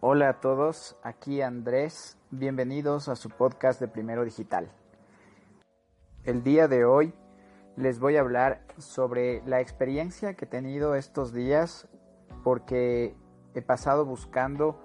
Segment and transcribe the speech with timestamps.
[0.00, 4.70] Hola a todos, aquí Andrés, bienvenidos a su podcast de Primero Digital.
[6.22, 7.12] El día de hoy
[7.74, 11.88] les voy a hablar sobre la experiencia que he tenido estos días
[12.44, 13.16] porque
[13.56, 14.78] he pasado buscando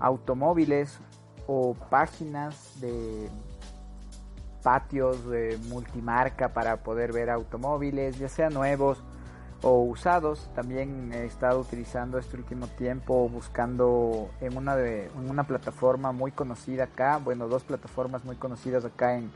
[0.00, 1.00] automóviles
[1.46, 3.28] o páginas de
[4.62, 9.04] patios de multimarca para poder ver automóviles, ya sean nuevos
[9.66, 10.48] o usados.
[10.54, 16.84] También he estado utilizando este último tiempo buscando en una, de, una plataforma muy conocida
[16.84, 19.32] acá, bueno, dos plataformas muy conocidas acá en,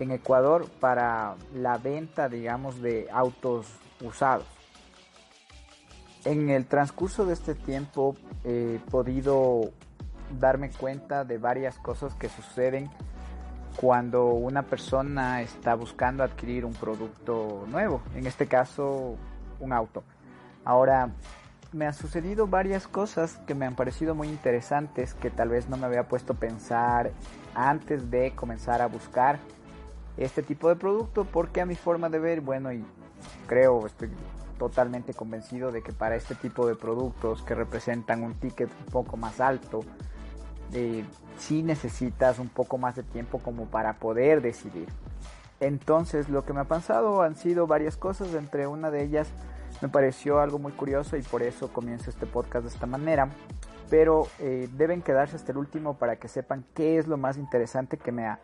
[0.00, 3.68] en Ecuador para la venta, digamos, de autos
[4.04, 4.46] usados.
[6.24, 9.70] En el transcurso de este tiempo he podido
[10.40, 12.90] darme cuenta de varias cosas que suceden
[13.76, 19.16] cuando una persona está buscando adquirir un producto nuevo, en este caso
[19.60, 20.02] un auto.
[20.64, 21.10] Ahora,
[21.72, 25.76] me han sucedido varias cosas que me han parecido muy interesantes que tal vez no
[25.76, 27.12] me había puesto a pensar
[27.54, 29.38] antes de comenzar a buscar
[30.16, 32.84] este tipo de producto porque a mi forma de ver, bueno, y
[33.46, 34.10] creo, estoy
[34.58, 39.16] totalmente convencido de que para este tipo de productos que representan un ticket un poco
[39.16, 39.80] más alto,
[40.72, 41.04] eh,
[41.38, 44.88] sí necesitas un poco más de tiempo como para poder decidir.
[45.60, 49.32] Entonces lo que me ha pasado han sido varias cosas, entre una de ellas
[49.80, 53.30] me pareció algo muy curioso y por eso comienzo este podcast de esta manera.
[53.90, 57.96] Pero eh, deben quedarse hasta el último para que sepan qué es lo más interesante
[57.96, 58.40] que me ha,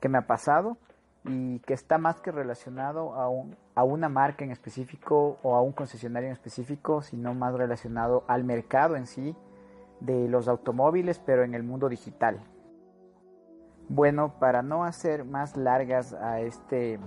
[0.00, 0.78] que me ha pasado
[1.24, 3.26] y que está más que relacionado a,
[3.74, 8.42] a una marca en específico o a un concesionario en específico, sino más relacionado al
[8.44, 9.36] mercado en sí
[10.00, 12.40] de los automóviles, pero en el mundo digital.
[13.92, 17.00] Bueno, para no hacer más largas a este,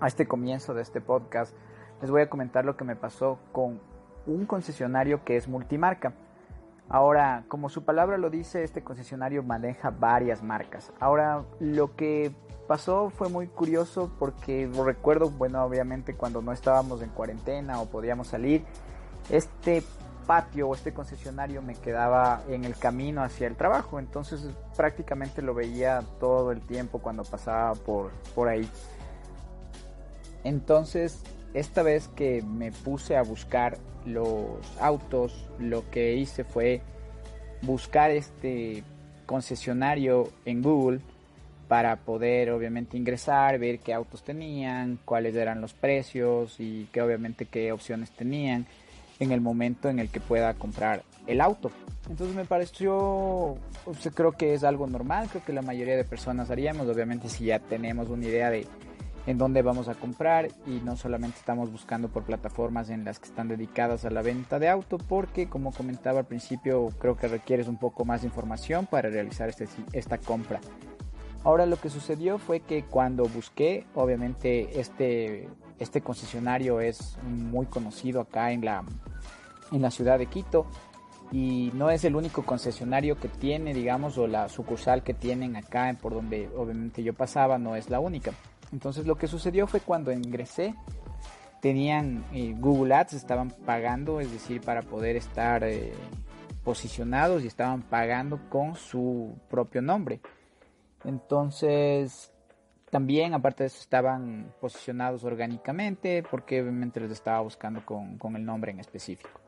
[0.00, 1.56] a este comienzo de este podcast,
[2.02, 3.80] les voy a comentar lo que me pasó con
[4.26, 6.12] un concesionario que es multimarca.
[6.90, 10.92] Ahora, como su palabra lo dice, este concesionario maneja varias marcas.
[11.00, 12.32] Ahora, lo que
[12.66, 18.26] pasó fue muy curioso porque recuerdo, bueno, obviamente cuando no estábamos en cuarentena o podíamos
[18.26, 18.62] salir,
[19.30, 19.82] este
[20.28, 24.42] patio o este concesionario me quedaba en el camino hacia el trabajo, entonces
[24.76, 28.68] prácticamente lo veía todo el tiempo cuando pasaba por, por ahí.
[30.44, 31.24] Entonces
[31.54, 34.46] esta vez que me puse a buscar los
[34.80, 36.82] autos, lo que hice fue
[37.62, 38.84] buscar este
[39.24, 41.00] concesionario en Google
[41.68, 47.46] para poder obviamente ingresar, ver qué autos tenían, cuáles eran los precios y que obviamente
[47.46, 48.66] qué opciones tenían
[49.20, 51.70] en el momento en el que pueda comprar el auto.
[52.08, 53.56] Entonces me pareció,
[54.14, 57.58] creo que es algo normal, creo que la mayoría de personas haríamos, obviamente si ya
[57.58, 58.66] tenemos una idea de
[59.26, 63.28] en dónde vamos a comprar y no solamente estamos buscando por plataformas en las que
[63.28, 67.68] están dedicadas a la venta de auto porque como comentaba al principio creo que requieres
[67.68, 70.60] un poco más de información para realizar este, esta compra.
[71.44, 78.20] Ahora lo que sucedió fue que cuando busqué, obviamente este, este concesionario es muy conocido
[78.20, 78.84] acá en la,
[79.72, 80.66] en la ciudad de Quito
[81.30, 85.94] y no es el único concesionario que tiene, digamos, o la sucursal que tienen acá
[86.00, 88.32] por donde obviamente yo pasaba no es la única.
[88.72, 90.74] Entonces lo que sucedió fue cuando ingresé,
[91.60, 95.92] tenían eh, Google Ads, estaban pagando, es decir, para poder estar eh,
[96.64, 100.20] posicionados y estaban pagando con su propio nombre.
[101.04, 102.32] Entonces,
[102.90, 108.44] también aparte de eso estaban posicionados orgánicamente porque obviamente los estaba buscando con, con el
[108.44, 109.40] nombre en específico.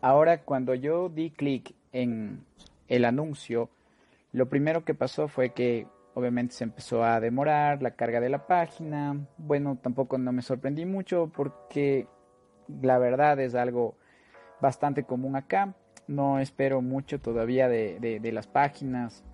[0.00, 2.44] Ahora, cuando yo di clic en
[2.88, 3.70] el anuncio,
[4.32, 8.46] lo primero que pasó fue que Obviamente se empezó a demorar la carga de la
[8.46, 9.16] página.
[9.38, 12.06] Bueno, tampoco no me sorprendí mucho porque
[12.82, 13.94] la verdad es algo
[14.60, 15.74] bastante común acá.
[16.06, 19.24] No espero mucho todavía de, las páginas.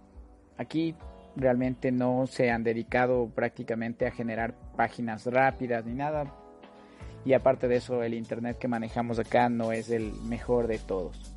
[0.56, 0.94] Aquí
[1.36, 6.32] realmente no se han dedicado prácticamente a generar páginas rápidas ni nada.
[7.24, 11.34] Y aparte de eso, el internet que manejamos acá no es el mejor de todos.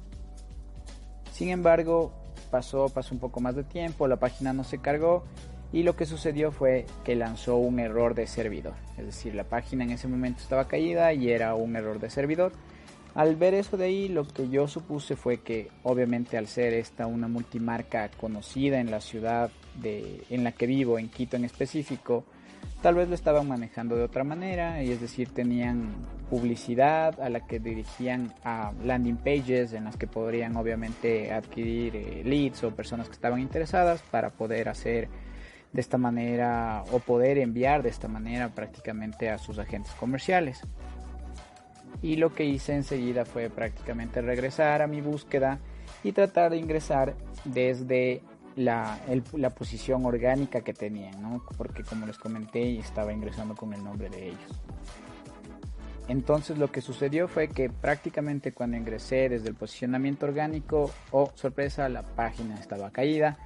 [1.31, 2.13] Sin embargo,
[2.49, 5.23] pasó, pasó un poco más de tiempo, la página no se cargó
[5.73, 8.73] y lo que sucedió fue que lanzó un error de servidor.
[8.97, 12.51] Es decir, la página en ese momento estaba caída y era un error de servidor.
[13.13, 17.07] Al ver eso de ahí, lo que yo supuse fue que obviamente al ser esta
[17.07, 22.23] una multimarca conocida en la ciudad de, en la que vivo, en Quito en específico,
[22.81, 25.91] tal vez lo estaban manejando de otra manera, y es decir, tenían
[26.29, 32.21] publicidad a la que dirigían a landing pages en las que podrían obviamente adquirir eh,
[32.23, 35.09] leads o personas que estaban interesadas para poder hacer
[35.73, 40.61] de esta manera o poder enviar de esta manera prácticamente a sus agentes comerciales.
[42.01, 45.59] Y lo que hice enseguida fue prácticamente regresar a mi búsqueda
[46.03, 47.15] y tratar de ingresar
[47.45, 48.21] desde
[48.55, 48.99] la,
[49.55, 54.61] posición orgánica que tenían, porque como les comenté estaba ingresando con el nombre de ellos.
[56.07, 61.87] Entonces lo que sucedió fue que prácticamente cuando ingresé desde el posicionamiento orgánico, oh sorpresa,
[61.87, 63.37] la página estaba caída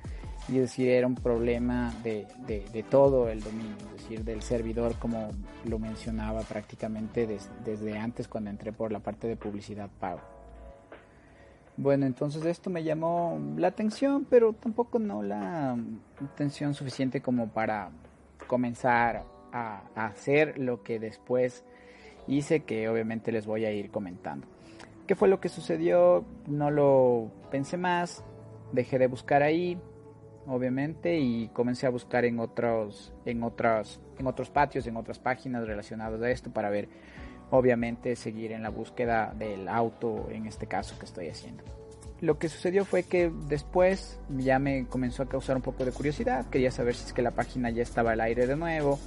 [0.47, 5.29] y decir, era un problema de, de, todo el dominio, es decir, del servidor como
[5.65, 7.27] lo mencionaba prácticamente
[7.65, 10.21] desde antes cuando entré por la parte de publicidad pago.
[11.77, 15.75] Bueno, entonces esto me llamó la atención, pero tampoco no la
[16.23, 17.89] atención suficiente como para
[18.47, 21.65] comenzar a, a hacer lo que después
[22.27, 24.47] hice, que obviamente les voy a ir comentando.
[25.07, 26.23] ¿Qué fue lo que sucedió?
[26.47, 28.23] No lo pensé más,
[28.71, 29.77] dejé de buscar ahí,
[30.47, 35.67] obviamente, y comencé a buscar en otros, en otras, en otros patios, en otras páginas
[35.67, 36.87] relacionadas a esto para ver,
[37.51, 41.63] obviamente, seguir en la búsqueda del auto, en este caso que estoy haciendo.
[42.21, 46.45] Lo que sucedió fue que después ya me comenzó a causar un poco de curiosidad,
[46.49, 48.99] quería saber si es que la página ya estaba al aire de nuevo.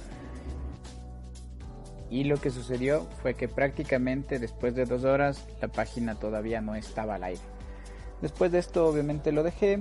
[2.11, 6.75] Y lo que sucedió fue que prácticamente después de dos horas la página todavía no
[6.75, 7.41] estaba al aire.
[8.21, 9.79] Después de esto obviamente lo dejé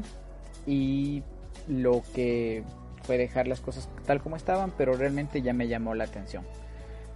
[0.66, 1.22] y
[1.68, 2.64] lo que
[3.02, 6.44] fue dejar las cosas tal como estaban, pero realmente ya me llamó la atención.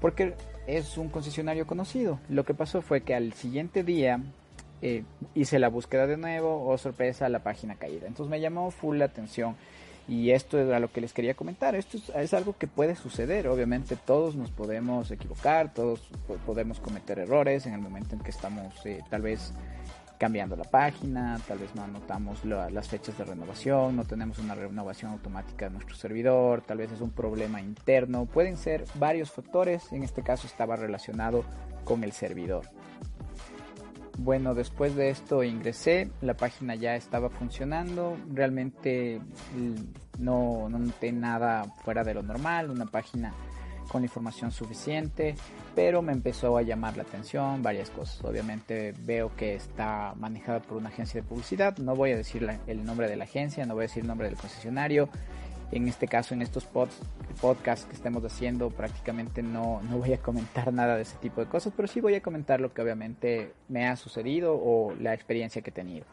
[0.01, 0.35] Porque
[0.67, 2.19] es un concesionario conocido.
[2.29, 4.21] Lo que pasó fue que al siguiente día
[4.81, 5.05] eh,
[5.35, 8.07] hice la búsqueda de nuevo, o oh, sorpresa, la página caída.
[8.07, 9.57] Entonces me llamó full la atención.
[10.09, 11.77] Y esto es a lo que les quería comentar.
[11.77, 13.47] Esto es, algo que puede suceder.
[13.47, 16.01] Obviamente todos nos podemos equivocar, todos
[16.45, 19.53] podemos cometer errores en el momento en que estamos eh, tal vez
[20.23, 25.11] cambiando la página, tal vez no anotamos las fechas de renovación, no tenemos una renovación
[25.11, 30.05] automática de nuestro servidor, tal vez es un problema interno, pueden ser varios factores, en
[30.05, 31.45] este caso estaba relacionado
[31.83, 32.67] con el servidor.
[34.17, 39.19] Bueno, después de esto ingresé, la página ya estaba funcionando, realmente
[39.57, 43.35] mm, no, no noté nada fuera de lo normal, una página
[43.89, 45.35] con información suficiente,
[45.75, 48.25] pero me empezó a llamar la atención varias cosas.
[48.25, 52.85] Obviamente veo que está manejada por una agencia de publicidad, no voy a decir el
[52.85, 55.09] nombre de la agencia, no voy a decir el nombre del concesionario.
[55.73, 56.67] En este caso, en estos
[57.41, 61.47] podcasts que estemos haciendo, prácticamente no, no voy a comentar nada de ese tipo de
[61.47, 65.63] cosas, pero sí voy a comentar lo que obviamente me ha sucedido o la experiencia
[65.63, 66.05] que he tenido.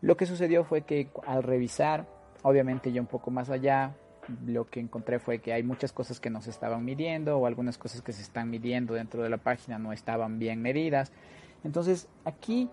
[0.00, 2.06] Lo que sucedió fue que al revisar,
[2.42, 3.94] obviamente yo un poco más allá,
[4.46, 7.78] lo que encontré fue que hay muchas cosas que no se estaban midiendo o algunas
[7.78, 11.12] cosas que se están midiendo dentro de la página no estaban bien medidas.
[11.64, 12.68] Entonces aquí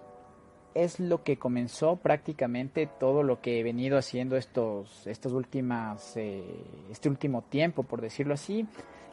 [0.73, 6.43] es lo que comenzó prácticamente todo lo que he venido haciendo estos, estas últimas, eh,
[6.89, 8.67] este último tiempo, por decirlo así,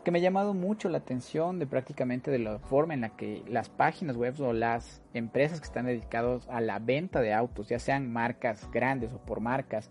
[0.05, 3.43] que me ha llamado mucho la atención de prácticamente de la forma en la que
[3.47, 7.79] las páginas web o las empresas que están dedicadas a la venta de autos, ya
[7.79, 9.91] sean marcas grandes o por marcas,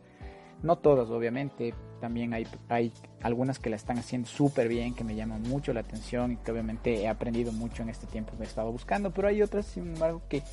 [0.63, 1.73] no todas, obviamente.
[1.99, 2.91] También hay, hay
[3.21, 6.51] algunas que la están haciendo súper bien, que me llaman mucho la atención y que
[6.51, 9.11] obviamente he aprendido mucho en este tiempo que he estado buscando.
[9.11, 10.43] Pero hay otras, sin embargo, que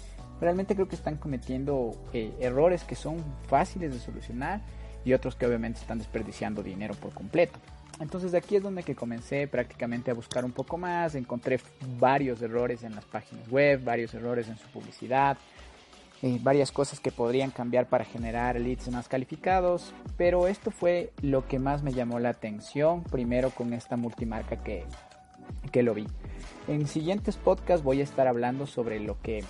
[0.41, 4.61] realmente creo que están cometiendo eh, errores que son fáciles de solucionar
[5.05, 7.59] y otros que obviamente están desperdiciando dinero por completo.
[8.00, 11.61] Entonces de aquí es donde que comencé prácticamente a buscar un poco más, encontré
[11.99, 15.38] varios errores en las páginas web, varios errores en su publicidad,
[16.26, 21.47] eh, varias cosas que podrían cambiar para generar leads más calificados, pero esto fue lo
[21.47, 24.85] que más me llamó la atención, primero con esta multimarca que,
[25.71, 26.09] que lo vi.
[26.66, 29.45] En siguientes podcasts voy a estar hablando sobre lo que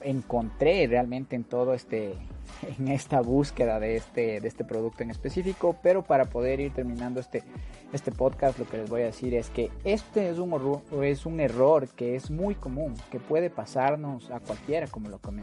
[0.00, 2.14] encontré realmente en todo este
[2.78, 7.20] en esta búsqueda de este de este producto en específico pero para poder ir terminando
[7.20, 7.42] este
[7.92, 11.40] este podcast lo que les voy a decir es que este es un es un
[11.40, 15.42] error que es muy común que puede pasarnos a cualquiera como lo como,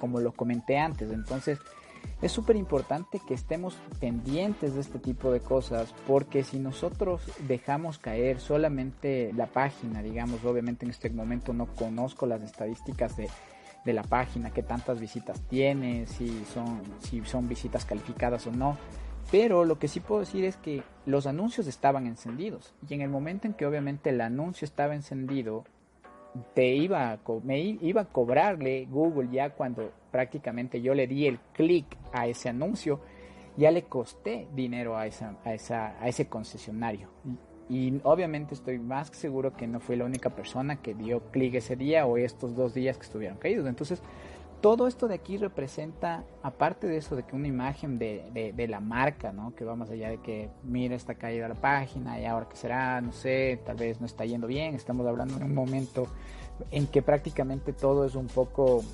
[0.00, 1.10] como lo comenté antes.
[1.10, 1.58] Entonces
[2.20, 7.98] es súper importante que estemos pendientes de este tipo de cosas porque si nosotros dejamos
[7.98, 13.28] caer solamente la página, digamos, obviamente en este momento no conozco las estadísticas de,
[13.84, 18.76] de la página, qué tantas visitas tiene, si son, si son visitas calificadas o no.
[19.30, 23.08] Pero lo que sí puedo decir es que los anuncios estaban encendidos y en el
[23.08, 25.64] momento en que obviamente el anuncio estaba encendido,
[26.54, 31.38] te iba a, me iba a cobrarle Google ya cuando prácticamente yo le di el
[31.52, 33.00] clic a ese anuncio,
[33.56, 37.08] ya le costé dinero a, esa, a, esa, a ese concesionario.
[37.68, 41.54] Y obviamente estoy más que seguro que no fui la única persona que dio clic
[41.54, 43.66] ese día o estos dos días que estuvieron caídos.
[43.66, 44.02] Entonces,
[44.60, 48.80] todo esto de aquí representa, aparte de eso, de que una imagen de, de, la
[48.80, 49.54] marca, ¿no?
[49.54, 53.00] Que va más allá de que, mira, está caída la página y ahora qué será,
[53.00, 54.74] no sé, tal vez no está yendo bien.
[54.74, 56.06] Estamos hablando en un momento
[56.70, 58.84] en que prácticamente todo es un poco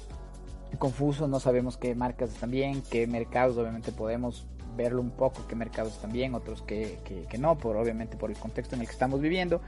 [0.78, 4.46] confuso, no sabemos qué marcas están bien, qué mercados obviamente podemos
[4.78, 8.36] verlo un poco, qué mercados están bien, otros que, que, no, por obviamente por el
[8.38, 9.60] contexto en el que estamos viviendo.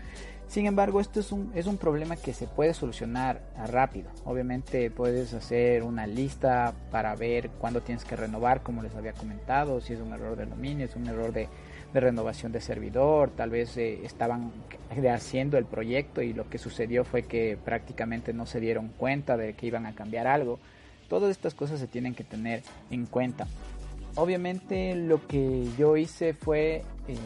[0.48, 4.10] Sin embargo, esto es un, es un problema que se puede solucionar rápido.
[4.24, 9.80] Obviamente puedes hacer una lista para ver cuándo tienes que renovar, como les había comentado,
[9.80, 11.48] si es un error de dominio, es un error de,
[11.92, 14.52] de renovación de servidor, tal vez eh, estaban
[15.12, 19.54] haciendo el proyecto y lo que sucedió fue que prácticamente no se dieron cuenta de
[19.54, 20.58] que iban a cambiar algo.
[21.08, 23.48] Todas estas cosas se tienen que tener en cuenta
[24.16, 27.16] obviamente lo que yo hice fue eh,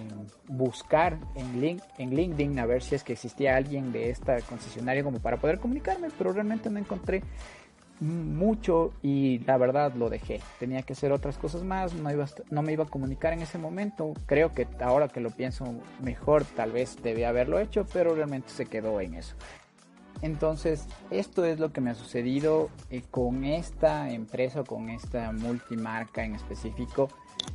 [0.49, 5.19] buscar en, en LinkedIn a ver si es que existía alguien de esta concesionaria como
[5.19, 7.23] para poder comunicarme, pero realmente no encontré
[8.00, 10.41] mucho y la verdad lo dejé.
[10.59, 13.59] Tenía que hacer otras cosas más, no, iba no me iba a comunicar en ese
[13.59, 14.14] momento.
[14.26, 15.67] Creo que ahora que lo pienso
[16.03, 19.37] mejor, tal vez debía haberlo hecho, pero realmente se quedó en eso.
[20.23, 26.25] Entonces, esto es lo que me ha sucedido eh, con esta empresa con esta multimarca
[26.25, 27.09] en específico,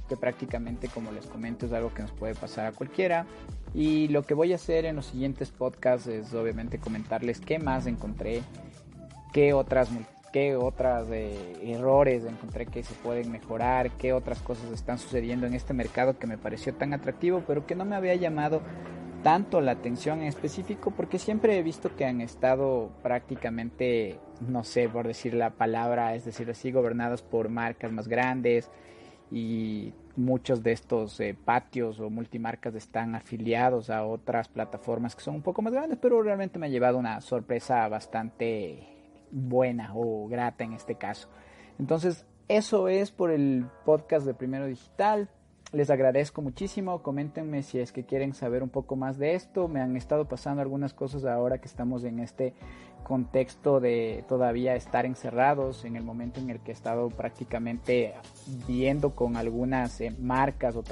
[0.08, 3.26] que prácticamente, como les comento, es algo que nos puede pasar a cualquiera.
[3.74, 7.86] Y lo que voy a hacer en los siguientes podcasts es obviamente comentarles qué más
[7.86, 8.42] encontré,
[9.32, 9.90] qué otras
[10.32, 15.54] qué otras eh, errores encontré que se pueden mejorar, qué otras cosas están sucediendo en
[15.54, 18.62] este mercado que me pareció tan atractivo, pero que no me había llamado
[19.24, 24.90] tanto la atención en específico porque siempre he visto que han estado prácticamente, no sé
[24.90, 28.70] por decir la palabra, es decir, así, gobernados por marcas más grandes
[29.32, 35.36] y muchos de estos eh, patios o multimarcas están afiliados a otras plataformas que son
[35.36, 38.88] un poco más grandes, pero realmente me ha llevado una sorpresa bastante
[39.32, 41.30] buena o grata en este caso.
[41.78, 45.30] Entonces, eso es por el podcast de Primero Digital.
[45.72, 49.68] Les agradezco muchísimo, coméntenme si es que quieren saber un poco más de esto.
[49.68, 52.56] Me han estado pasando algunas cosas ahora que estamos en este
[53.04, 58.16] contexto de todavía estar encerrados, en el momento en el que he estado prácticamente
[58.68, 60.84] viendo con algunas eh, marcas o,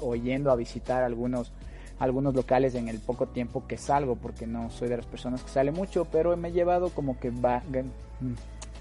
[0.00, 1.50] o, yendo a visitar algunos,
[1.98, 5.48] algunos locales en el poco tiempo que salgo, porque no soy de las personas que
[5.48, 7.62] sale mucho, pero me he llevado como que va,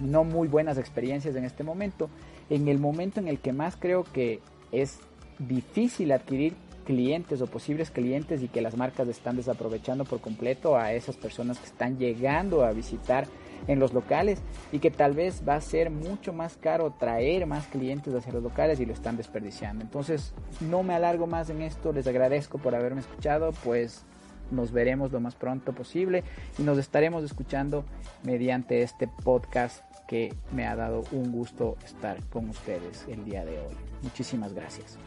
[0.01, 2.09] no muy buenas experiencias en este momento.
[2.49, 4.41] En el momento en el que más creo que
[4.71, 4.99] es
[5.39, 6.53] difícil adquirir
[6.85, 11.59] clientes o posibles clientes y que las marcas están desaprovechando por completo a esas personas
[11.59, 13.27] que están llegando a visitar
[13.67, 14.41] en los locales
[14.71, 18.41] y que tal vez va a ser mucho más caro traer más clientes hacia los
[18.41, 19.83] locales y lo están desperdiciando.
[19.83, 24.03] Entonces no me alargo más en esto, les agradezco por haberme escuchado, pues
[24.49, 26.23] nos veremos lo más pronto posible
[26.57, 27.85] y nos estaremos escuchando
[28.23, 33.59] mediante este podcast que me ha dado un gusto estar con ustedes el día de
[33.59, 33.75] hoy.
[34.01, 34.97] Muchísimas gracias.